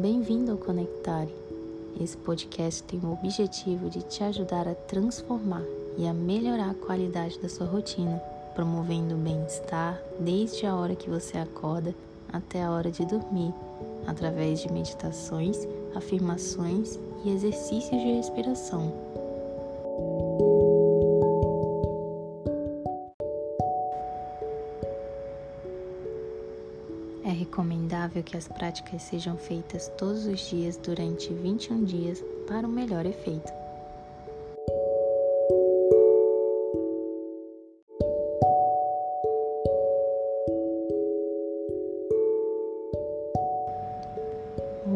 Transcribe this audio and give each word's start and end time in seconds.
Bem-vindo 0.00 0.52
ao 0.52 0.56
Conectare. 0.56 1.28
Esse 2.00 2.16
podcast 2.16 2.82
tem 2.84 2.98
o 3.00 3.12
objetivo 3.12 3.90
de 3.90 4.00
te 4.00 4.24
ajudar 4.24 4.66
a 4.66 4.74
transformar 4.74 5.62
e 5.98 6.08
a 6.08 6.14
melhorar 6.14 6.70
a 6.70 6.86
qualidade 6.86 7.38
da 7.38 7.50
sua 7.50 7.66
rotina, 7.66 8.16
promovendo 8.54 9.14
o 9.14 9.18
bem-estar 9.18 10.00
desde 10.18 10.64
a 10.64 10.74
hora 10.74 10.96
que 10.96 11.10
você 11.10 11.36
acorda 11.36 11.94
até 12.32 12.62
a 12.62 12.70
hora 12.70 12.90
de 12.90 13.04
dormir, 13.04 13.52
através 14.06 14.60
de 14.60 14.72
meditações, 14.72 15.68
afirmações 15.94 16.98
e 17.22 17.30
exercícios 17.30 18.00
de 18.00 18.12
respiração. 18.14 18.90
Recomendável 27.60 28.22
que 28.22 28.38
as 28.38 28.48
práticas 28.48 29.02
sejam 29.02 29.36
feitas 29.36 29.88
todos 29.98 30.24
os 30.24 30.48
dias 30.48 30.78
durante 30.78 31.32
21 31.32 31.84
dias 31.84 32.24
para 32.48 32.66
o 32.66 32.70
melhor 32.70 33.04
efeito. 33.04 33.52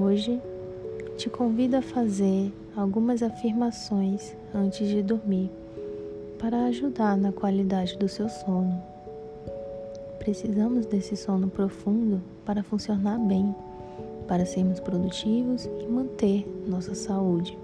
Hoje 0.02 0.41
te 1.19 1.28
convido 1.28 1.77
a 1.77 1.83
fazer 1.83 2.50
algumas 2.74 3.22
afirmações 3.22 4.34
antes 4.55 4.88
de 4.88 5.02
dormir 5.02 5.50
para 6.38 6.64
ajudar 6.64 7.16
na 7.16 7.30
qualidade 7.30 7.98
do 7.98 8.08
seu 8.08 8.28
sono. 8.28 8.94
Precisamos 10.24 10.87
desse 10.87 11.19
sono 11.19 11.48
profundo 11.48 12.19
para 12.47 12.62
funcionar 12.62 13.19
bem, 13.19 13.55
para 14.27 14.47
sermos 14.47 14.80
produtivos 14.80 15.67
e 15.67 15.86
manter 15.86 16.47
nossa 16.67 16.94
saúde. 16.94 17.58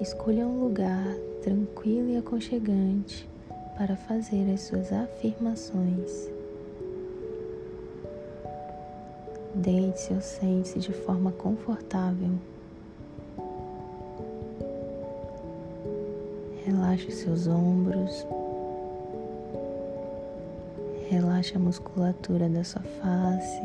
Escolha 0.00 0.46
um 0.46 0.62
lugar 0.62 1.12
tranquilo 1.42 2.08
e 2.10 2.16
aconchegante 2.18 3.28
para 3.76 3.96
fazer 3.96 4.48
as 4.52 4.60
suas 4.60 4.92
afirmações. 4.92 6.30
Deite-se 9.54 10.14
ou 10.14 10.20
sente-se 10.20 10.78
de 10.78 10.92
forma 10.92 11.30
confortável. 11.32 12.30
Relaxe 16.64 17.10
seus 17.10 17.46
ombros. 17.46 18.26
Relaxe 21.10 21.54
a 21.56 21.58
musculatura 21.58 22.48
da 22.48 22.64
sua 22.64 22.82
face. 22.82 23.62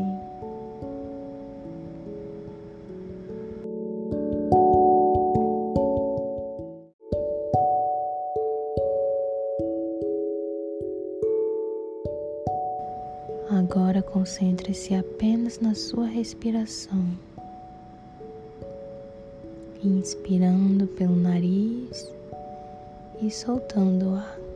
Agora 13.97 14.11
concentre-se 14.11 14.93
apenas 14.93 15.59
na 15.59 15.73
sua 15.73 16.05
respiração. 16.05 17.03
Inspirando 19.83 20.85
pelo 20.85 21.15
nariz 21.15 22.07
e 23.19 23.31
soltando 23.31 24.11
o 24.11 24.15
ar. 24.15 24.46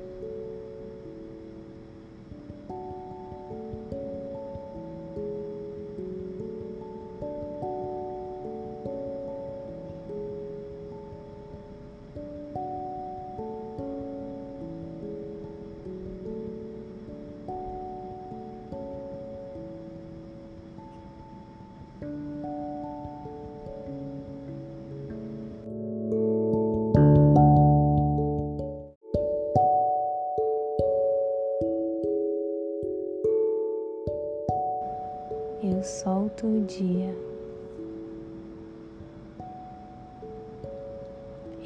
Eu 35.64 35.84
solto 35.84 36.48
o 36.48 36.62
dia. 36.62 37.16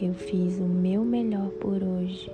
Eu 0.01 0.13
fiz 0.13 0.59
o 0.59 0.65
meu 0.65 1.05
melhor 1.05 1.49
por 1.61 1.81
hoje. 1.81 2.29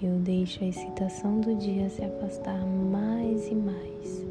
Eu 0.00 0.20
deixo 0.20 0.62
a 0.62 0.68
excitação 0.68 1.40
do 1.40 1.56
dia 1.56 1.90
se 1.90 2.04
afastar 2.04 2.64
mais 2.64 3.48
e 3.48 3.54
mais. 3.56 4.24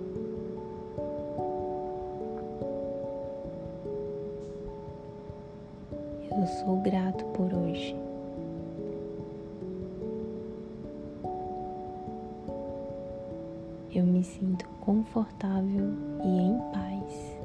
Eu 6.31 6.47
sou 6.47 6.77
grato 6.77 7.25
por 7.25 7.53
hoje. 7.53 8.08
Eu 13.91 14.05
me 14.05 14.23
sinto 14.23 14.67
confortável 14.81 15.93
e 16.23 16.27
em 16.27 16.59
paz. 16.71 17.39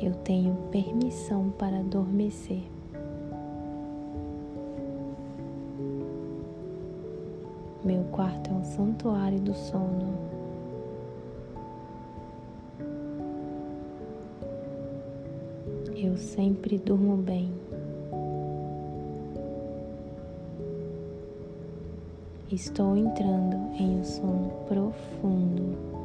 Eu 0.00 0.14
tenho 0.22 0.54
permissão 0.70 1.50
para 1.58 1.80
adormecer. 1.80 2.62
Meu 7.84 8.04
quarto 8.12 8.50
é 8.50 8.54
um 8.54 8.64
santuário 8.64 9.40
do 9.40 9.54
sono. 9.54 10.14
Eu 15.96 16.16
sempre 16.16 16.78
durmo 16.78 17.16
bem. 17.16 17.52
Estou 22.50 22.96
entrando 22.96 23.56
em 23.78 24.00
um 24.00 24.04
sono 24.04 24.48
profundo. 24.66 25.97